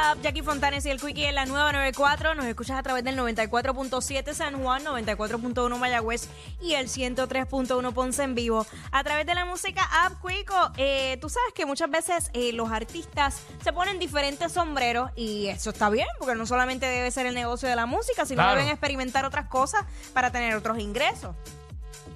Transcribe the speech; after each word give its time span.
What's 0.00 0.16
up, 0.16 0.22
Jackie 0.22 0.42
Fontanes 0.42 0.86
y 0.86 0.90
el 0.90 0.98
Quickie 0.98 1.26
en 1.26 1.34
la 1.34 1.44
nueva 1.44 1.72
94. 1.72 2.34
Nos 2.34 2.46
escuchas 2.46 2.78
a 2.78 2.82
través 2.82 3.04
del 3.04 3.18
94.7 3.18 4.32
San 4.32 4.62
Juan, 4.62 4.82
94.1 4.82 5.76
Mayagüez 5.78 6.28
y 6.60 6.72
el 6.72 6.88
103.1 6.88 7.92
Ponce 7.92 8.22
en 8.22 8.34
vivo. 8.34 8.66
A 8.92 9.04
través 9.04 9.26
de 9.26 9.34
la 9.34 9.44
música 9.44 9.82
App 10.04 10.14
Quico, 10.26 10.72
eh, 10.78 11.18
tú 11.20 11.28
sabes 11.28 11.52
que 11.54 11.66
muchas 11.66 11.90
veces 11.90 12.30
eh, 12.32 12.52
los 12.54 12.70
artistas 12.70 13.42
se 13.62 13.72
ponen 13.74 13.98
diferentes 13.98 14.52
sombreros 14.52 15.10
y 15.16 15.48
eso 15.48 15.68
está 15.70 15.90
bien, 15.90 16.08
porque 16.18 16.34
no 16.34 16.46
solamente 16.46 16.86
debe 16.86 17.10
ser 17.10 17.26
el 17.26 17.34
negocio 17.34 17.68
de 17.68 17.76
la 17.76 17.84
música, 17.84 18.24
sino 18.24 18.40
Claro. 18.42 18.56
deben 18.56 18.70
experimentar 18.70 19.26
otras 19.26 19.48
cosas 19.48 19.84
para 20.14 20.30
tener 20.32 20.54
otros 20.54 20.78
ingresos. 20.78 21.36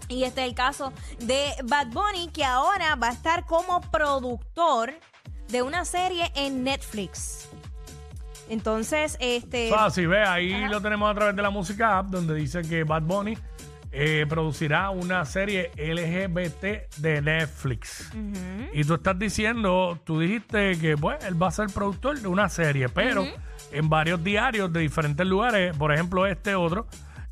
Y 0.09 0.25
este 0.25 0.43
es 0.43 0.49
el 0.49 0.55
caso 0.55 0.93
de 1.19 1.53
Bad 1.65 1.89
Bunny, 1.89 2.29
que 2.29 2.45
ahora 2.45 2.95
va 2.95 3.09
a 3.09 3.13
estar 3.13 3.45
como 3.45 3.83
productor 3.91 4.95
de 5.49 5.61
una 5.63 5.85
serie 5.85 6.33
en 6.35 6.65
Netflix. 6.65 7.49
Entonces, 8.49 9.17
este. 9.21 9.69
Eso 9.69 9.79
así, 9.79 10.07
ve, 10.07 10.23
ahí 10.23 10.53
Ajá. 10.53 10.69
lo 10.69 10.81
tenemos 10.81 11.11
a 11.11 11.15
través 11.15 11.37
de 11.37 11.43
la 11.43 11.51
música 11.51 11.99
app, 11.99 12.09
donde 12.09 12.35
dice 12.35 12.63
que 12.63 12.85
Bad 12.85 13.03
Bunny 13.03 13.37
eh, 13.97 14.27
producirá 14.29 14.91
una 14.91 15.25
serie 15.25 15.71
LGBT 15.77 16.97
de 16.97 17.23
Netflix. 17.23 18.11
Y 18.73 18.83
tú 18.83 18.95
estás 18.95 19.17
diciendo, 19.17 20.01
tú 20.05 20.19
dijiste 20.19 20.77
que 20.81 20.97
pues, 20.97 21.25
él 21.25 21.41
va 21.41 21.47
a 21.47 21.53
ser 21.53 21.69
productor 21.69 22.19
de 22.19 22.27
una 22.27 22.49
serie, 22.49 22.89
pero 22.89 23.25
en 23.71 23.89
varios 23.89 24.23
diarios 24.25 24.73
de 24.73 24.81
diferentes 24.81 25.25
lugares, 25.25 25.77
por 25.77 25.93
ejemplo 25.93 26.27
este 26.27 26.57
otro, 26.57 26.89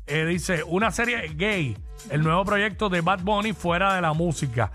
eh, 0.07 0.25
dice 0.25 0.63
una 0.63 0.89
serie 0.91 1.33
gay, 1.35 1.77
el 2.09 2.23
nuevo 2.23 2.45
proyecto 2.45 2.87
de 2.87 3.01
Bad 3.01 3.23
Bunny 3.23 3.51
fuera 3.51 3.95
de 3.95 4.01
la 4.01 4.13
música. 4.13 4.71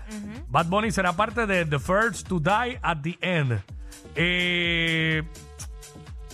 Bad 0.47 0.67
Bunny 0.67 0.91
será 0.91 1.13
parte 1.13 1.47
de 1.47 1.65
The 1.65 1.79
First 1.79 2.27
to 2.27 2.39
Die 2.39 2.79
at 2.83 2.99
the 3.01 3.17
End. 3.21 3.61
Eh, 4.15 5.23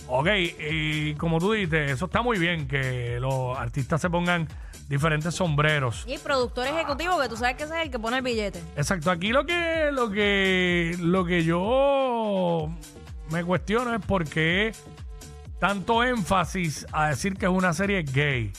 Ok, 0.08 0.28
y 0.70 1.14
como 1.14 1.38
tú 1.38 1.52
dices, 1.52 1.90
eso 1.90 2.04
está 2.04 2.22
muy 2.22 2.38
bien 2.38 2.68
que 2.68 3.18
los 3.20 3.58
artistas 3.58 4.00
se 4.00 4.08
pongan 4.08 4.48
diferentes 4.88 5.34
sombreros. 5.34 6.04
Y 6.06 6.18
productor 6.18 6.66
ejecutivo, 6.66 7.20
que 7.20 7.28
tú 7.28 7.36
sabes 7.36 7.56
que 7.56 7.64
ese 7.64 7.76
es 7.76 7.86
el 7.86 7.90
que 7.90 7.98
pone 7.98 8.18
el 8.18 8.22
billete. 8.22 8.62
Exacto, 8.76 9.10
aquí 9.10 9.30
lo 9.30 9.44
que 9.44 9.90
lo 9.92 10.10
que 10.10 10.96
lo 11.00 11.24
que 11.24 11.44
yo 11.44 12.70
me 13.30 13.44
cuestiono 13.44 13.94
es 13.94 14.04
por 14.04 14.24
qué 14.24 14.72
tanto 15.58 16.04
énfasis 16.04 16.86
a 16.92 17.08
decir 17.08 17.34
que 17.34 17.46
es 17.46 17.52
una 17.52 17.72
serie 17.72 18.02
gay. 18.02 18.52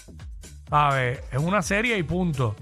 ¿Sabes? 0.69 1.21
Es 1.31 1.39
una 1.39 1.61
serie 1.61 1.97
y 1.97 2.03
punto. 2.03 2.53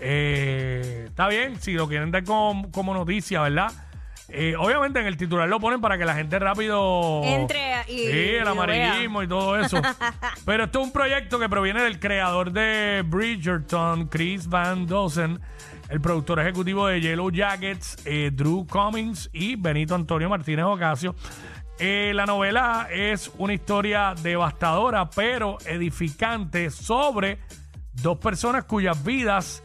Eh, 0.00 1.06
está 1.08 1.26
bien, 1.26 1.60
si 1.60 1.72
lo 1.72 1.88
quieren 1.88 2.12
dar 2.12 2.22
como, 2.22 2.70
como 2.70 2.94
noticia, 2.94 3.40
¿verdad? 3.40 3.72
Eh, 4.28 4.54
obviamente 4.58 4.98
en 4.98 5.06
el 5.06 5.16
titular 5.16 5.48
lo 5.48 5.60
ponen 5.60 5.80
para 5.80 5.96
que 5.96 6.04
la 6.04 6.14
gente 6.14 6.38
rápido 6.40 7.22
Entre 7.24 7.82
y- 7.88 7.98
sí, 7.98 8.28
el 8.40 8.48
amarillismo 8.48 9.22
y 9.22 9.28
todo 9.28 9.56
eso. 9.58 9.76
Pero 10.44 10.64
esto 10.64 10.80
es 10.80 10.86
un 10.86 10.92
proyecto 10.92 11.38
que 11.38 11.48
proviene 11.48 11.82
del 11.82 12.00
creador 12.00 12.50
de 12.50 13.04
Bridgerton, 13.06 14.08
Chris 14.08 14.48
Van 14.48 14.86
Dosen, 14.86 15.40
el 15.88 16.00
productor 16.00 16.40
ejecutivo 16.40 16.88
de 16.88 17.00
Yellow 17.00 17.30
Jackets, 17.30 17.98
eh, 18.04 18.30
Drew 18.32 18.66
Cummings 18.66 19.30
y 19.32 19.54
Benito 19.54 19.94
Antonio 19.94 20.28
Martínez 20.28 20.64
Ocasio. 20.64 21.14
Eh, 21.78 22.12
la 22.14 22.26
novela 22.26 22.88
es 22.90 23.30
una 23.38 23.52
historia 23.52 24.14
devastadora 24.22 25.08
pero 25.10 25.58
edificante 25.66 26.70
sobre 26.70 27.38
dos 27.92 28.18
personas 28.18 28.64
cuyas 28.64 29.04
vidas 29.04 29.62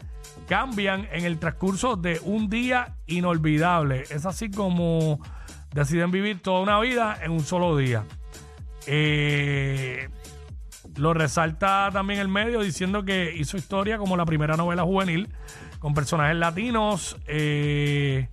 cambian 0.48 1.08
en 1.12 1.24
el 1.24 1.38
transcurso 1.38 1.96
de 1.96 2.20
un 2.24 2.48
día 2.48 2.96
inolvidable. 3.06 4.04
Es 4.10 4.26
así 4.26 4.50
como 4.50 5.20
deciden 5.72 6.10
vivir 6.10 6.42
toda 6.42 6.60
una 6.60 6.80
vida 6.80 7.18
en 7.22 7.32
un 7.32 7.40
solo 7.40 7.76
día. 7.76 8.04
Eh, 8.86 10.08
lo 10.96 11.14
resalta 11.14 11.90
también 11.92 12.20
el 12.20 12.28
medio 12.28 12.60
diciendo 12.60 13.04
que 13.04 13.34
hizo 13.36 13.56
historia 13.56 13.98
como 13.98 14.16
la 14.16 14.26
primera 14.26 14.56
novela 14.56 14.82
juvenil 14.82 15.28
con 15.78 15.94
personajes 15.94 16.36
latinos 16.36 17.16
eh, 17.26 18.28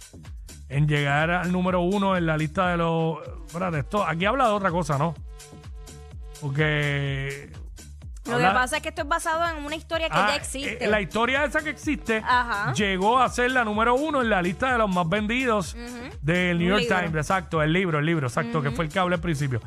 en 0.68 0.88
llegar 0.88 1.32
al 1.32 1.52
número 1.52 1.82
uno 1.82 2.16
en 2.16 2.26
la 2.26 2.38
lista 2.38 2.70
de 2.70 2.78
los... 2.78 3.18
Espérate, 3.48 3.80
esto, 3.80 4.06
aquí 4.06 4.26
habla 4.26 4.48
de 4.48 4.54
otra 4.54 4.72
cosa, 4.72 4.98
¿no? 4.98 5.16
Porque... 6.42 7.52
Lo 8.30 8.38
que 8.38 8.44
pasa 8.54 8.78
es 8.78 8.84
que 8.84 8.90
esto 8.90 9.02
es 9.02 9.08
basado 9.08 9.58
en 9.58 9.64
una 9.66 9.76
historia 9.76 10.08
que 10.10 10.16
Ah, 10.18 10.28
ya 10.30 10.36
existe. 10.36 10.84
eh, 10.84 10.88
la 10.88 11.02
historia 11.02 11.44
esa 11.46 11.62
que 11.62 11.70
existe 11.70 12.18
Ajá. 12.26 12.74
llegó 12.74 13.20
a 13.20 13.30
ser 13.30 13.52
la 13.52 13.64
número 13.64 13.96
uno 13.96 14.22
en 14.22 14.30
la 14.30 14.42
lista 14.42 14.72
de 14.72 14.78
los 14.78 14.90
más 14.94 15.08
vendidos 15.10 15.76
del 16.22 16.58
New 16.60 16.68
Un 16.68 16.80
York 16.80 16.82
libro. 16.82 16.98
Times. 16.98 17.16
Exacto, 17.16 17.62
el 17.62 17.74
libro, 17.74 18.00
el 18.00 18.06
libro, 18.06 18.28
exacto, 18.28 18.62
que 18.62 18.72
fue 18.72 18.86
el 18.86 18.92
que 18.92 19.00
hablé 19.00 19.16
al 19.16 19.22
principio. 19.22 19.60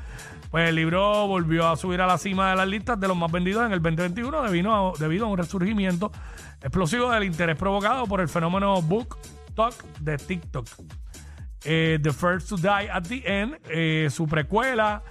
Pues 0.51 0.69
el 0.69 0.75
libro 0.75 1.27
volvió 1.27 1.67
a 1.69 1.77
subir 1.77 2.01
a 2.03 2.07
la 2.07 2.19
cima 2.19 2.51
de 2.51 2.57
las 2.57 2.69
listas 2.69 3.01
de 3.01 3.09
los 3.09 3.17
más 3.17 3.33
vendidos 3.33 3.65
en 3.65 3.73
el 3.73 3.81
2021 3.81 4.43
debido 4.43 4.91
a, 4.91 4.93
debido 4.99 5.25
a 5.25 5.29
un 5.29 5.39
resurgimiento 5.39 6.13
explosivo 6.61 7.11
del 7.11 7.25
interés 7.25 7.57
provocado 7.57 8.07
por 8.07 8.21
el 8.21 8.29
fenómeno 8.29 8.83
Book 8.83 9.17
Talk 9.57 9.75
de 10.01 10.19
TikTok. 10.19 10.67
Eh, 11.65 11.99
the 12.03 12.13
First 12.13 12.49
to 12.51 12.57
Die 12.57 12.91
at 12.91 13.05
the 13.09 13.23
End, 13.25 13.57
eh, 13.71 14.09
su 14.11 14.27
precuela, 14.27 15.03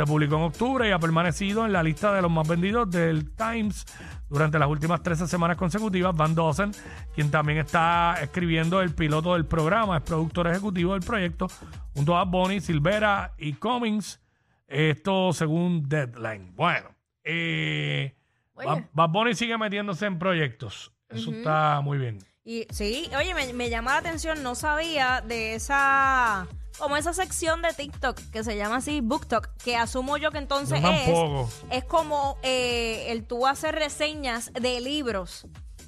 se 0.00 0.06
publicó 0.06 0.36
en 0.36 0.42
octubre 0.44 0.88
y 0.88 0.92
ha 0.92 0.98
permanecido 0.98 1.66
en 1.66 1.74
la 1.74 1.82
lista 1.82 2.14
de 2.14 2.22
los 2.22 2.30
más 2.30 2.48
vendidos 2.48 2.90
del 2.90 3.32
Times 3.32 3.84
durante 4.30 4.58
las 4.58 4.66
últimas 4.66 5.02
13 5.02 5.26
semanas 5.26 5.58
consecutivas. 5.58 6.16
Van 6.16 6.34
Dosen, 6.34 6.72
quien 7.14 7.30
también 7.30 7.58
está 7.58 8.14
escribiendo 8.22 8.80
el 8.80 8.94
piloto 8.94 9.34
del 9.34 9.44
programa, 9.44 9.98
es 9.98 10.02
productor 10.02 10.46
ejecutivo 10.46 10.94
del 10.94 11.02
proyecto, 11.02 11.48
junto 11.94 12.16
a 12.16 12.24
Bonnie, 12.24 12.62
Silvera 12.62 13.34
y 13.36 13.52
Cummings. 13.52 14.22
Esto 14.66 15.34
según 15.34 15.86
Deadline. 15.86 16.54
Bueno, 16.56 16.88
eh, 17.22 18.14
Bad 18.54 19.10
Bunny 19.10 19.34
sigue 19.34 19.58
metiéndose 19.58 20.06
en 20.06 20.18
proyectos. 20.18 20.94
Eso 21.10 21.30
está 21.30 21.82
muy 21.82 21.98
bien. 21.98 22.20
Y 22.42 22.66
sí, 22.70 23.10
oye, 23.18 23.34
me, 23.34 23.52
me 23.52 23.68
llama 23.68 23.92
la 23.92 23.98
atención, 23.98 24.42
no 24.42 24.54
sabía 24.54 25.20
de 25.20 25.56
esa, 25.56 26.46
como 26.78 26.96
esa 26.96 27.12
sección 27.12 27.62
de 27.62 27.72
TikTok 27.72 28.18
que 28.32 28.44
se 28.44 28.56
llama 28.56 28.76
así 28.76 29.00
BookTok, 29.00 29.48
que 29.62 29.76
asumo 29.76 30.16
yo 30.16 30.30
que 30.30 30.38
entonces 30.38 30.80
Yo 30.82 30.90
es, 30.90 31.54
es 31.70 31.84
como 31.84 32.38
eh, 32.42 33.06
el 33.08 33.24
tú 33.24 33.46
hacer 33.46 33.74
reseñas 33.74 34.52
de 34.52 34.80
libros. 34.80 35.46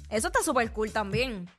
Eso 0.09 0.27
está 0.27 0.43
súper 0.43 0.71
cool 0.71 0.91
también. 0.91 1.49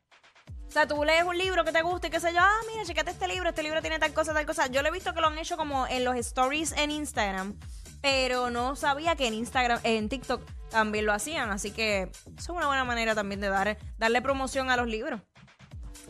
O 0.68 0.70
sea, 0.70 0.88
tú 0.88 1.04
lees 1.04 1.24
un 1.24 1.38
libro 1.38 1.64
que 1.64 1.70
te 1.70 1.82
gusta 1.82 2.08
y 2.08 2.10
qué 2.10 2.18
sé 2.18 2.32
yo, 2.32 2.40
ah, 2.40 2.60
mira, 2.68 2.84
checate 2.84 3.12
este 3.12 3.28
libro, 3.28 3.48
este 3.48 3.62
libro 3.62 3.80
tiene 3.80 3.98
tal 4.00 4.12
cosa, 4.12 4.34
tal 4.34 4.44
cosa. 4.44 4.66
Yo 4.66 4.82
lo 4.82 4.88
he 4.88 4.90
visto 4.90 5.14
que 5.14 5.20
lo 5.20 5.28
han 5.28 5.38
hecho 5.38 5.56
como 5.56 5.86
en 5.86 6.04
los 6.04 6.16
stories 6.16 6.72
en 6.72 6.90
Instagram, 6.90 7.56
pero 8.00 8.50
no 8.50 8.74
sabía 8.74 9.14
que 9.14 9.28
en 9.28 9.34
Instagram, 9.34 9.78
en 9.84 10.08
TikTok 10.08 10.42
también 10.70 11.06
lo 11.06 11.12
hacían, 11.12 11.50
así 11.50 11.70
que 11.70 12.02
eso 12.02 12.34
es 12.36 12.48
una 12.48 12.66
buena 12.66 12.84
manera 12.84 13.14
también 13.14 13.40
de 13.40 13.48
dar, 13.48 13.78
darle 13.98 14.20
promoción 14.20 14.68
a 14.68 14.76
los 14.76 14.88
libros. 14.88 15.20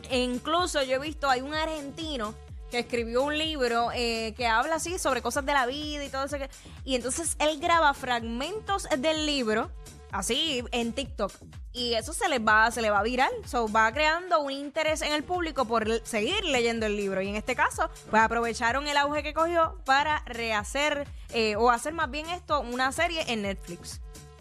E 0.09 0.19
incluso 0.19 0.81
yo 0.81 0.95
he 0.95 0.99
visto, 0.99 1.29
hay 1.29 1.41
un 1.41 1.53
argentino 1.53 2.33
que 2.71 2.79
escribió 2.79 3.23
un 3.23 3.37
libro 3.37 3.89
eh, 3.93 4.33
que 4.35 4.47
habla 4.47 4.75
así 4.75 4.97
sobre 4.99 5.21
cosas 5.21 5.45
de 5.45 5.53
la 5.53 5.65
vida 5.65 6.03
y 6.03 6.09
todo 6.09 6.25
eso. 6.25 6.37
que- 6.37 6.49
y 6.83 6.95
entonces 6.95 7.35
él 7.39 7.59
graba 7.59 7.93
fragmentos 7.93 8.87
del 8.97 9.25
libro, 9.25 9.69
así, 10.11 10.63
en 10.71 10.93
TikTok. 10.93 11.31
Y 11.73 11.93
eso 11.95 12.13
se 12.13 12.29
les 12.29 12.39
va, 12.39 12.71
se 12.71 12.81
le 12.81 12.89
va 12.89 13.03
viral. 13.03 13.31
So, 13.45 13.67
va 13.69 13.91
creando 13.91 14.39
un 14.39 14.51
interés 14.51 15.01
en 15.01 15.11
el 15.11 15.23
público 15.23 15.65
por 15.65 15.85
seguir 16.05 16.43
leyendo 16.45 16.85
el 16.85 16.95
libro. 16.95 17.21
Y 17.21 17.27
en 17.27 17.35
este 17.35 17.53
caso, 17.53 17.89
pues 18.09 18.21
aprovecharon 18.23 18.87
el 18.87 18.95
auge 18.95 19.23
que 19.23 19.33
cogió 19.33 19.77
para 19.85 20.21
rehacer, 20.25 21.05
eh, 21.33 21.57
o 21.57 21.69
hacer 21.69 21.91
más 21.93 22.09
bien 22.09 22.29
esto, 22.29 22.61
una 22.61 22.91
serie 22.93 23.25
en 23.27 23.41
Netflix. 23.41 23.99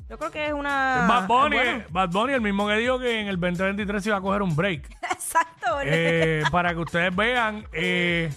Yo 0.09 0.19
creo 0.19 0.31
que 0.31 0.47
es 0.47 0.53
una... 0.53 1.07
Bad 1.09 1.27
Bunny, 1.27 1.57
bueno. 1.57 1.85
Bad 1.91 2.11
Bunny, 2.11 2.33
el 2.35 2.41
mismo 2.43 2.69
que 2.69 2.75
dijo 2.77 2.99
que 2.99 3.21
en 3.21 3.27
el 3.29 3.41
2023 3.41 4.07
iba 4.07 4.17
a 4.17 4.21
coger 4.21 4.43
un 4.43 4.55
break. 4.55 4.89
Exacto. 5.13 5.79
Eh, 5.83 6.43
para 6.51 6.75
que 6.75 6.81
ustedes 6.81 7.15
vean, 7.17 7.65
eh, 7.73 8.31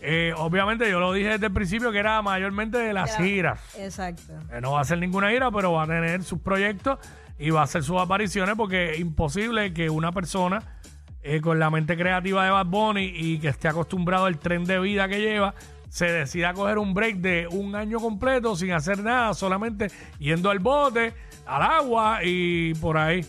eh, 0.00 0.34
obviamente 0.36 0.90
yo 0.90 0.98
lo 0.98 1.12
dije 1.12 1.28
desde 1.30 1.46
el 1.46 1.52
principio 1.52 1.92
que 1.92 1.98
era 1.98 2.20
mayormente 2.20 2.78
de 2.78 2.92
las 2.92 3.16
Ya. 3.16 3.24
giras. 3.24 3.60
Exacto. 3.78 4.32
Eh, 4.52 4.60
no 4.60 4.72
va 4.72 4.78
a 4.78 4.82
hacer 4.82 4.98
ninguna 4.98 5.30
gira, 5.30 5.50
pero 5.52 5.72
va 5.72 5.84
a 5.84 5.86
tener 5.86 6.22
sus 6.24 6.40
proyectos 6.40 6.98
y 7.38 7.50
va 7.50 7.60
a 7.60 7.64
hacer 7.64 7.82
sus 7.84 8.00
apariciones 8.00 8.56
porque 8.56 8.94
es 8.94 9.00
imposible 9.00 9.72
que 9.72 9.88
una 9.90 10.10
persona 10.12 10.62
eh, 11.22 11.40
con 11.40 11.58
la 11.58 11.70
mente 11.70 11.96
creativa 11.96 12.44
de 12.44 12.50
Bad 12.50 12.66
Bunny 12.66 13.12
y 13.14 13.38
que 13.38 13.48
esté 13.48 13.68
acostumbrado 13.68 14.26
al 14.26 14.38
tren 14.38 14.64
de 14.64 14.78
vida 14.80 15.08
que 15.08 15.20
lleva, 15.20 15.54
se 15.94 16.06
decida 16.10 16.52
coger 16.54 16.78
un 16.78 16.92
break 16.92 17.18
de 17.18 17.46
un 17.46 17.76
año 17.76 18.00
completo 18.00 18.56
sin 18.56 18.72
hacer 18.72 18.98
nada, 19.04 19.32
solamente 19.32 19.92
yendo 20.18 20.50
al 20.50 20.58
bote, 20.58 21.14
al 21.46 21.62
agua 21.62 22.18
y 22.24 22.74
por 22.74 22.98
ahí. 22.98 23.24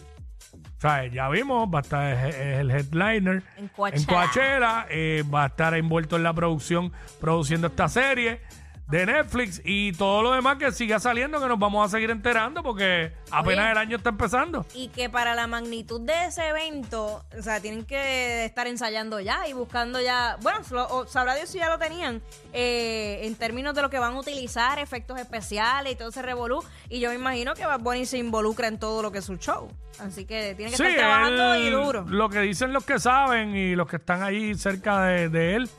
O 0.76 0.82
sea, 0.82 1.06
ya 1.06 1.30
vimos, 1.30 1.70
va 1.72 1.80
a 1.80 1.82
estar 1.84 2.14
es- 2.28 2.36
es 2.36 2.60
el 2.62 2.72
headliner 2.72 3.44
En 3.58 3.68
Coachella. 3.68 4.08
Coachella, 4.08 4.86
eh, 4.90 5.24
va 5.32 5.44
a 5.44 5.48
estar 5.48 5.76
envuelto 5.76 6.16
en 6.16 6.24
la 6.24 6.34
producción, 6.34 6.92
produciendo 7.22 7.68
esta 7.68 7.88
serie 7.88 8.42
de 8.88 9.04
Netflix 9.08 9.62
y 9.66 9.94
todo 9.94 10.22
lo 10.22 10.32
demás 10.34 10.58
que 10.58 10.72
siga 10.72 11.00
saliendo, 11.00 11.40
que 11.42 11.48
nos 11.48 11.58
vamos 11.58 11.86
a 11.88 11.90
seguir 11.90 12.12
enterando 12.12 12.62
porque 12.62 13.12
apenas 13.32 13.64
Oye. 13.66 13.72
el 13.72 13.78
año 13.80 13.98
está 13.98 14.10
empezando. 14.10 14.64
Y 14.76 14.90
que 14.90 15.10
para 15.10 15.34
la 15.34 15.48
magnitud 15.48 16.02
de 16.02 16.26
ese 16.26 16.48
evento, 16.50 17.26
o 17.38 17.42
sea, 17.42 17.60
tienen 17.60 17.84
que 17.86 18.46
estar 18.46 18.68
ensayando 18.68 19.20
ya 19.20 19.48
y 19.48 19.54
buscando 19.54 20.00
ya. 20.00 20.38
Bueno, 20.42 20.60
lo- 20.70 20.88
o 20.88 21.08
sabrá 21.08 21.34
Dios 21.36 21.50
si 21.50 21.58
ya 21.58 21.70
lo 21.70 21.80
tenían 21.80 22.22
eh, 22.54 23.22
en 23.24 23.36
términos 23.36 23.74
de 23.74 23.82
lo 23.82 23.90
que 23.90 23.98
van 23.98 24.14
a 24.14 24.20
utilizar, 24.20 24.78
efectos 24.78 25.20
especiales 25.20 25.94
y 25.94 25.96
todo 25.96 26.10
ese 26.10 26.22
revolú. 26.22 26.64
Y 26.88 27.00
yo 27.00 27.10
me 27.10 27.16
imagino 27.16 27.56
que 27.56 27.66
Bad 27.66 27.80
Bunny 27.80 28.06
se 28.06 28.20
involucra 28.20 28.68
en 28.68 28.78
todo 28.80 29.02
lo 29.02 29.12
que 29.12 29.18
es 29.18 29.26
su 29.26 29.38
show. 29.38 29.68
Así 30.00 30.26
que 30.26 30.54
tiene 30.56 30.72
que 30.72 30.78
Sí, 30.78 30.84
estar 30.84 30.98
trabajando 30.98 31.54
él- 31.56 31.64
y 31.64 31.70
duro. 31.72 32.06
Lo 32.08 32.30
que 32.30 32.40
dicen 32.42 32.72
los 32.72 32.86
que 32.86 33.00
saben 33.00 33.56
y 33.56 33.76
los 33.76 33.88
que 33.88 33.96
están 33.96 34.22
allí 34.22 34.54
cerca 34.56 35.06
de, 35.06 35.30
de 35.30 35.56
él, 35.56 35.70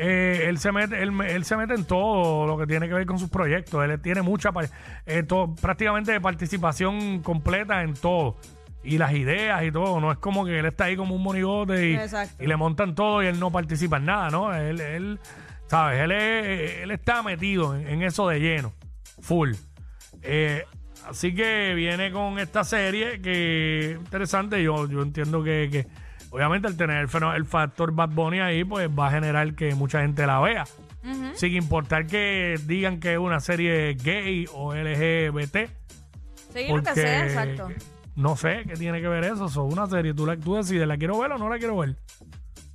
eh, 0.00 0.44
él 0.48 0.58
se 0.58 0.70
mete, 0.70 1.02
él, 1.02 1.12
él 1.22 1.44
se 1.44 1.56
mete 1.56 1.74
en 1.74 1.84
todo 1.84 2.46
lo 2.46 2.56
que 2.56 2.66
tiene 2.68 2.86
que 2.86 2.94
ver 2.94 3.04
con 3.04 3.18
sus 3.18 3.28
proyectos. 3.28 3.84
Él 3.84 4.00
tiene 4.00 4.22
mucha, 4.22 4.50
eh, 5.06 5.24
prácticamente 5.60 6.20
participación 6.20 7.20
completa 7.20 7.82
en 7.82 7.94
todo. 7.94 8.36
Y 8.84 8.96
las 8.96 9.12
ideas 9.12 9.64
y 9.64 9.72
todo. 9.72 10.00
No 10.00 10.12
es 10.12 10.18
como 10.18 10.44
que 10.44 10.60
él 10.60 10.66
está 10.66 10.84
ahí 10.84 10.96
como 10.96 11.16
un 11.16 11.22
monigote 11.22 11.90
y, 11.90 12.46
le 12.46 12.56
montan 12.56 12.94
todo 12.94 13.24
y 13.24 13.26
él 13.26 13.40
no 13.40 13.50
participa 13.50 13.96
en 13.96 14.04
nada, 14.06 14.30
¿no? 14.30 14.54
Él, 14.54 14.80
él 14.80 15.18
¿sabes? 15.66 16.00
Él, 16.00 16.12
es- 16.12 16.76
él 16.82 16.90
está 16.92 17.22
metido 17.24 17.74
en, 17.76 17.88
en 17.88 18.02
eso 18.02 18.28
de 18.28 18.38
lleno, 18.38 18.72
full. 19.20 19.52
Eh, 20.22 20.64
así 21.08 21.34
que 21.34 21.74
viene 21.74 22.12
con 22.12 22.38
esta 22.38 22.62
serie 22.62 23.20
que 23.20 23.96
interesante. 23.98 24.62
Yo, 24.62 24.88
yo 24.88 25.02
entiendo 25.02 25.42
que, 25.42 25.68
que 25.72 25.86
obviamente 26.30 26.68
al 26.68 26.76
tener 26.76 26.98
el, 26.98 27.08
fenó- 27.08 27.34
el 27.34 27.44
factor 27.44 27.92
Bad 27.92 28.10
Bunny 28.10 28.40
ahí, 28.40 28.64
pues 28.64 28.88
va 28.88 29.08
a 29.08 29.10
generar 29.10 29.54
que 29.54 29.74
mucha 29.74 30.00
gente 30.02 30.26
la 30.26 30.40
vea. 30.40 30.64
Sin 31.34 31.54
importar 31.54 32.06
que 32.06 32.56
digan 32.66 33.00
que 33.00 33.14
es 33.14 33.18
una 33.18 33.40
serie 33.40 33.94
gay 33.94 34.44
o 34.52 34.74
LGBT. 34.74 35.70
Sí, 36.52 36.66
lo 36.68 36.82
que 36.82 36.94
sea, 36.94 37.24
exacto. 37.26 37.68
No 38.14 38.36
sé 38.36 38.64
qué 38.66 38.74
tiene 38.74 39.00
que 39.00 39.08
ver 39.08 39.24
eso. 39.24 39.46
Es 39.46 39.56
una 39.56 39.86
serie. 39.86 40.12
Tú, 40.12 40.26
la, 40.26 40.36
tú 40.36 40.56
decides, 40.56 40.86
¿la 40.86 40.98
quiero 40.98 41.18
ver 41.18 41.32
o 41.32 41.38
no 41.38 41.48
la 41.48 41.56
quiero 41.58 41.78
ver? 41.78 41.96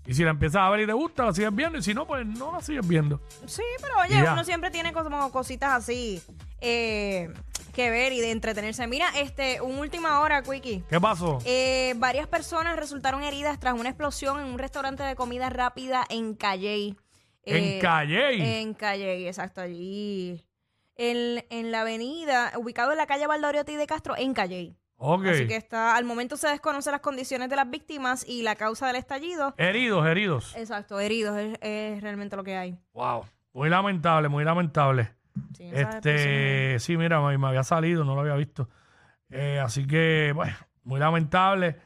Y 0.08 0.14
si 0.16 0.24
la 0.24 0.32
empiezas 0.32 0.62
a 0.64 0.70
ver 0.70 0.82
y 0.82 0.86
te 0.88 0.94
gusta, 0.94 1.26
la 1.26 1.34
sigues 1.34 1.54
viendo. 1.54 1.78
Y 1.78 1.84
si 1.84 1.94
no, 1.94 2.08
pues 2.08 2.26
no 2.26 2.52
la 2.54 2.62
sigues 2.62 2.88
viendo. 2.88 3.22
Sí, 3.46 3.62
pero 3.82 3.94
oye, 4.00 4.20
Y 4.20 4.24
ya. 4.24 4.34
uno 4.34 4.44
siempre 4.44 4.72
tiene 4.72 4.94
como 4.94 5.32
cositas 5.32 5.72
así 5.74 6.22
eh, 6.60 7.30
que 7.74 7.90
ver 7.90 8.14
y 8.14 8.22
de 8.22 8.31
entretenerse. 8.31 8.88
Mira, 8.88 9.08
este, 9.18 9.60
un 9.62 9.78
última 9.80 10.22
hora, 10.22 10.42
Quickie. 10.42 10.84
¿Qué 10.90 11.02
pasó? 11.02 11.40
Eh, 11.44 11.94
varias 11.98 12.28
personas 12.28 12.78
resultaron 12.78 13.24
heridas 13.24 13.60
tras 13.60 13.74
una 13.74 13.90
explosión 13.90 14.40
en 14.40 14.46
un 14.46 14.58
restaurante 14.58 15.04
de 15.04 15.16
comida 15.16 15.50
rápida 15.50 16.06
en 16.10 16.36
Calley. 16.36 16.96
¿En 17.44 17.81
Calley? 17.81 18.42
En 18.42 18.74
Calley, 18.74 19.28
exacto, 19.28 19.60
allí. 19.60 20.46
En, 20.96 21.44
en 21.50 21.72
la 21.72 21.81
avenida, 21.81 22.54
ubicado 22.56 22.92
en 22.92 22.98
la 22.98 23.08
calle 23.08 23.28
Valdoriotti 23.28 23.75
de 23.75 23.88
Castro, 23.88 24.16
en 24.16 24.34
Calley. 24.34 24.78
ok. 24.98 25.25
Así 25.25 25.48
que 25.48 25.56
está, 25.56 25.96
al 25.96 26.06
momento 26.06 26.38
se 26.38 26.48
desconocen 26.48 26.92
las 26.92 27.02
condiciones 27.02 27.50
de 27.50 27.56
las 27.56 27.70
víctimas 27.70 28.24
y 28.28 28.44
la 28.44 28.56
causa 28.56 28.88
del 28.88 28.96
estallido. 28.96 29.56
Heridos, 29.58 30.06
heridos. 30.08 30.56
Exacto, 30.56 31.00
heridos 31.00 31.38
es, 31.38 31.58
es 31.62 32.02
realmente 32.02 32.36
lo 32.36 32.44
que 32.44 32.56
hay. 32.56 32.78
Wow. 32.94 33.25
Muy 33.52 33.70
lamentable, 33.70 34.30
muy 34.30 34.44
lamentable. 34.44 35.12
Sí, 35.56 35.70
Este, 35.72 36.80
sí, 36.80 36.98
mira, 36.98 37.22
me, 37.22 37.38
me 37.38 37.48
había 37.48 37.64
salido, 37.64 38.04
no 38.04 38.16
lo 38.16 38.22
había 38.22 38.36
visto. 38.36 38.70
Eh, 39.30 39.60
así 39.60 39.88
que, 39.88 40.32
bueno, 40.36 40.56
muy 40.84 41.00
lamentable. 41.00 41.78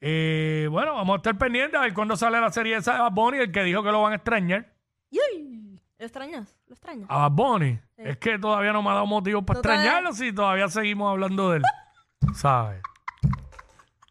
Eh, 0.00 0.68
bueno, 0.70 0.94
vamos 0.94 1.14
a 1.14 1.16
estar 1.16 1.38
pendientes 1.38 1.78
a 1.78 1.82
ver 1.84 1.94
cuándo 1.94 2.16
sale 2.16 2.40
la 2.40 2.50
serie 2.50 2.76
esa 2.76 2.94
de 2.94 3.00
Bad 3.00 3.12
Bunny, 3.12 3.38
el 3.38 3.52
que 3.52 3.62
dijo 3.62 3.82
que 3.82 3.90
lo 3.90 4.02
van 4.02 4.12
a 4.12 4.16
extrañar. 4.16 4.72
¡Yay! 5.10 5.80
¿Lo 5.98 6.04
extrañas? 6.04 6.54
¿Lo 6.66 6.74
extrañas? 6.74 7.06
A 7.08 7.28
Bad 7.28 7.32
Bunny. 7.32 7.78
Es 7.96 8.18
que 8.18 8.38
todavía 8.38 8.72
no 8.72 8.82
me 8.82 8.90
ha 8.90 8.94
dado 8.94 9.06
motivo 9.06 9.42
para 9.42 9.60
extrañarlo 9.60 10.12
si 10.12 10.32
todavía 10.32 10.68
seguimos 10.68 11.10
hablando 11.10 11.50
de 11.50 11.58
él. 11.58 11.62
¿Sabes? 12.34 12.82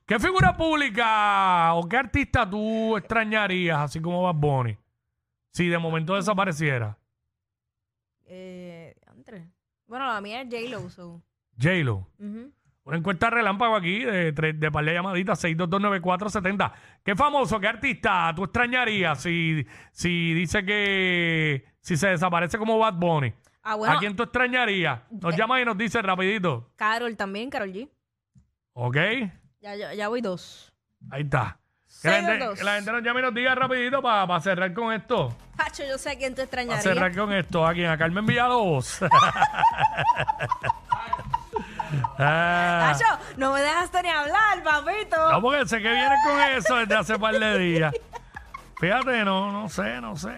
¿Qué 0.05 0.19
figura 0.19 0.55
pública 0.55 1.73
o 1.73 1.87
qué 1.87 1.97
artista 1.97 2.49
tú 2.49 2.95
extrañarías, 2.97 3.79
así 3.79 3.99
como 3.99 4.23
Bad 4.23 4.35
Bunny? 4.35 4.77
Si 5.51 5.67
de 5.67 5.77
momento 5.77 6.15
desapareciera. 6.15 6.97
Eh. 8.27 8.64
Bueno, 9.87 10.05
la 10.11 10.21
mía 10.21 10.41
es 10.41 10.47
J-Lo. 10.49 10.89
So. 10.89 11.21
J-Lo. 11.61 12.07
Ujú. 12.19 12.51
Una 12.85 12.97
encuesta 12.97 13.29
relámpago 13.31 13.75
aquí 13.75 14.03
de, 14.03 14.31
tres- 14.33 14.59
de 14.59 14.71
par 14.71 14.85
de 14.85 14.93
llamaditas, 14.93 15.43
6229470. 15.43 16.71
¿Qué 17.03 17.15
famoso, 17.15 17.59
qué 17.59 17.67
artista 17.67 18.31
tú 18.35 18.43
extrañarías 18.43 19.21
si, 19.21 19.65
si 19.91 20.33
dice 20.35 20.63
que 20.63 21.65
si 21.79 21.97
se 21.97 22.09
desaparece 22.09 22.57
como 22.59 22.77
Bad 22.77 22.93
Bunny? 22.95 23.33
Ah, 23.63 23.73
bueno, 23.75 23.95
¿A 23.95 23.99
quién 23.99 24.15
tú 24.15 24.21
extrañarías? 24.23 24.99
Nos 25.09 25.35
llama 25.35 25.59
y 25.59 25.65
nos 25.65 25.75
dice 25.75 25.99
rapidito. 26.03 26.69
Carol 26.75 27.17
también, 27.17 27.49
Carol 27.49 27.71
G. 27.73 27.89
¿Ok? 28.73 28.97
Ya, 29.61 29.75
ya, 29.75 29.93
ya 29.95 30.07
voy 30.07 30.21
dos. 30.21 30.71
Ahí 31.09 31.23
está. 31.23 31.57
Que 32.03 32.09
la, 32.09 32.13
Seis 32.15 32.25
gente, 32.27 32.45
dos. 32.45 32.59
que 32.59 32.63
la 32.65 32.75
gente 32.75 32.91
nos 32.91 33.01
llame 33.01 33.19
y 33.21 33.23
nos 33.23 33.33
diga 33.33 33.55
rapidito 33.55 34.01
para 34.03 34.39
cerrar 34.41 34.71
con 34.75 34.93
esto. 34.93 35.35
Hacho, 35.57 35.83
yo 35.87 35.97
sé 35.97 36.11
a 36.11 36.17
quién 36.17 36.35
te 36.35 36.45
Para 36.47 36.63
extrañaría. 36.63 36.81
cerrar 36.81 37.15
con 37.15 37.31
esto. 37.33 37.65
¿A 37.65 37.73
quién? 37.73 37.89
A 37.89 37.97
Carmen 37.97 38.25
Villalobos. 38.25 38.99
Ah. 42.17 42.93
No 43.37 43.53
me 43.53 43.61
dejaste 43.61 44.01
ni 44.03 44.09
hablar, 44.09 44.63
papito. 44.63 45.31
No, 45.31 45.41
porque 45.41 45.65
sé 45.67 45.77
que 45.81 45.89
viene 45.91 46.15
con 46.25 46.39
eso 46.57 46.75
desde 46.77 46.95
hace 46.95 47.19
par 47.19 47.37
de 47.37 47.57
días. 47.59 47.93
Fíjate, 48.79 49.23
no, 49.23 49.51
no 49.51 49.69
sé, 49.69 50.01
no 50.01 50.17
sé. 50.17 50.33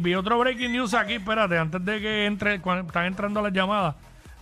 Vi 0.00 0.14
otro 0.14 0.38
breaking 0.38 0.72
news 0.72 0.94
aquí, 0.94 1.14
espérate, 1.14 1.58
antes 1.58 1.84
de 1.84 2.00
que 2.00 2.26
entre, 2.26 2.60
cuando 2.60 2.86
están 2.86 3.06
entrando 3.06 3.42
las 3.42 3.52
llamadas. 3.52 3.96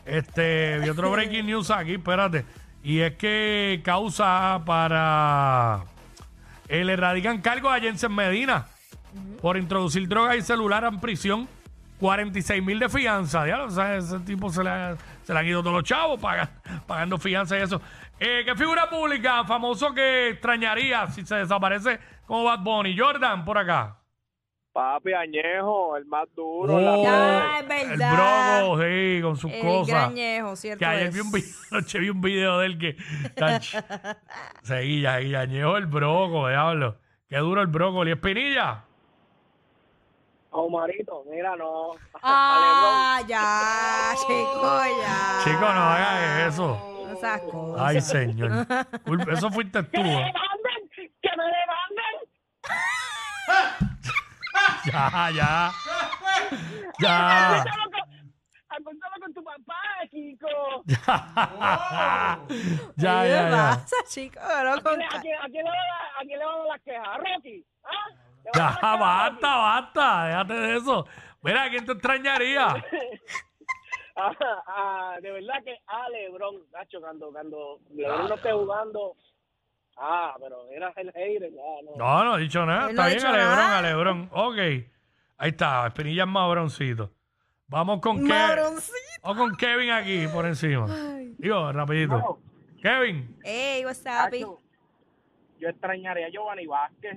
Este, 0.04 0.78
vi 0.78 0.88
otro 0.90 1.10
breaking 1.12 1.46
news 1.46 1.70
aquí, 1.70 1.94
espérate. 1.94 2.44
Y 2.84 3.00
es 3.00 3.14
que 3.16 3.80
causa 3.84 4.60
para. 4.64 5.80
eh, 6.68 6.84
le 6.84 6.96
radican 6.96 7.40
cargos 7.40 7.72
a 7.72 7.80
Jensen 7.80 8.12
Medina 8.14 8.66
por 9.40 9.56
introducir 9.56 10.08
drogas 10.08 10.36
y 10.36 10.42
celular 10.42 10.84
en 10.84 11.00
prisión. 11.00 11.48
46 12.00 12.62
mil 12.64 12.80
de 12.80 12.88
fianza. 12.88 13.44
Diablo, 13.44 13.66
o 13.66 13.70
sea, 13.70 13.96
ese 13.96 14.18
tipo 14.20 14.50
se 14.50 14.64
le, 14.64 14.70
ha- 14.70 14.96
se 15.22 15.32
le 15.32 15.38
han 15.38 15.46
ido 15.46 15.60
todos 15.62 15.76
los 15.76 15.84
chavos 15.84 16.18
paga- 16.20 16.50
pagando 16.86 17.16
fianza 17.16 17.56
y 17.56 17.62
eso. 17.62 17.80
Eh, 18.18 18.42
¿Qué 18.44 18.56
figura 18.56 18.90
pública 18.90 19.44
famoso 19.44 19.94
que 19.94 20.30
extrañaría 20.30 21.06
si 21.08 21.24
se 21.24 21.36
desaparece 21.36 22.00
como 22.26 22.42
Bad 22.44 22.58
Bunny? 22.60 22.98
Jordan, 22.98 23.44
por 23.44 23.56
acá. 23.56 23.98
Papi 24.72 25.12
Añejo, 25.12 25.96
el 25.96 26.06
más 26.06 26.26
duro. 26.34 26.74
Oh, 26.74 26.80
la- 26.80 27.02
Ya, 27.04 27.58
es 27.76 27.82
el 27.82 27.88
verdad. 27.90 28.62
broco, 28.64 28.82
sí, 28.82 29.18
con 29.22 29.36
sus 29.36 29.52
El 29.52 29.60
cosas. 29.62 29.86
grañejo, 29.94 30.56
¿cierto? 30.56 30.78
Que 30.80 30.86
ayer 30.86 31.06
es. 31.08 31.14
vi 31.14 31.20
un 31.20 31.30
video, 31.30 31.50
anoche 31.70 31.98
vi 32.00 32.08
un 32.10 32.20
video 32.20 32.58
de 32.58 32.66
él 32.66 32.78
que. 32.78 32.96
Seguía, 34.62 35.20
y 35.22 35.34
añejo 35.34 35.76
el 35.76 35.86
broco, 35.86 36.48
diablo. 36.48 36.98
Qué 37.28 37.36
duro 37.38 37.60
el 37.60 37.68
brócoli. 37.68 38.12
¿Espinilla? 38.12 38.84
Omarito, 40.52 41.24
mira, 41.30 41.56
no. 41.56 41.92
Ah, 42.22 43.20
ya, 43.26 44.14
chico, 44.20 44.82
ya. 45.02 45.40
Chico, 45.44 45.60
no 45.60 45.82
hagas 45.82 46.52
eso. 46.54 46.78
No 47.08 47.16
seas 47.16 47.40
cosas. 47.42 47.80
Ay, 47.86 48.00
señor. 48.00 48.66
Culpa- 49.04 49.32
Eso 49.32 49.50
fuiste 49.50 49.82
tú. 49.94 50.00
¿eh? 50.00 50.04
demanden! 50.04 50.88
¡Que 51.22 51.30
me 51.36 51.44
demanden! 51.44 52.14
Ya, 54.84 55.30
ya. 55.30 55.70
Ya. 57.00 57.64
Acostaba 58.68 59.14
con 59.20 59.32
tu 59.34 59.42
papá, 59.44 59.80
Kiko. 60.10 60.82
Ya, 60.86 62.38
¿Qué 62.48 62.56
ya, 62.96 63.22
le 63.22 63.30
ya. 63.30 63.50
pasa, 63.50 63.96
chico? 64.08 64.40
No, 64.40 64.72
¿A 64.74 64.80
con- 64.80 64.96
quién, 65.20 65.36
a 65.40 65.46
quién- 65.48 65.64
le 65.64 65.70
van 65.70 65.76
a- 65.76 66.20
a 66.20 66.22
quién 66.24 66.38
le 66.38 66.44
van 66.44 66.54
a 66.54 66.58
dar 66.58 66.66
las 66.66 66.80
quejas? 66.82 67.08
¿A 67.08 67.16
Rocky? 67.18 67.64
¿Ah? 68.46 68.50
¿Le 68.54 68.60
van 68.60 68.72
a 68.72 68.80
Ya, 68.80 68.96
basta, 68.96 69.56
basta. 69.56 70.24
Déjate 70.26 70.54
de 70.54 70.76
eso. 70.76 71.06
Mira, 71.42 71.64
¿a 71.64 71.70
quién 71.70 71.84
te 71.86 71.92
extrañaría? 71.92 72.84
Ah, 74.14 74.30
ah, 74.66 75.16
de 75.22 75.30
verdad 75.32 75.54
que 75.64 75.74
a 75.86 76.06
Lebron, 76.10 76.56
Nacho, 76.70 77.00
cuando, 77.00 77.32
cuando 77.32 77.80
Lebron 77.94 78.28
no 78.28 78.34
esté 78.34 78.52
jugando. 78.52 79.16
Ah, 79.96 80.34
pero 80.38 80.68
era 80.70 80.92
el 80.96 81.10
hater, 81.12 81.50
ya, 81.50 81.62
no. 81.82 81.96
No, 81.96 82.24
no 82.24 82.36
he 82.36 82.42
dicho 82.42 82.66
nada. 82.66 82.90
Él 82.90 82.94
no 82.96 83.02
Está 83.02 83.04
ha 83.04 83.06
bien, 83.06 83.18
dicho 83.18 83.28
a 83.28 83.32
Lebron, 83.32 83.56
nada. 83.56 83.78
a 83.78 83.82
Lebron. 83.82 84.28
Ok. 84.32 84.56
Ahí 85.38 85.48
está, 85.48 85.86
Espinilla 85.86 86.24
es 86.24 86.28
más 86.28 86.50
broncito. 86.50 87.10
Vamos 87.68 88.00
con 88.00 88.16
Kevin. 88.18 88.28
Mabroncito. 88.28 88.98
Vamos 89.22 89.38
con 89.38 89.56
Kevin 89.56 89.90
aquí 89.92 90.26
por 90.28 90.44
encima. 90.44 90.86
Digo, 91.38 91.72
rapidito. 91.72 92.38
Kevin. 92.82 93.38
Ey, 93.44 93.82
what's 93.86 94.00
up? 94.00 94.30
Nacho, 94.30 94.58
yo 95.58 95.68
extrañaría 95.70 96.26
a 96.26 96.30
Giovanni 96.30 96.66
Vázquez. 96.66 97.16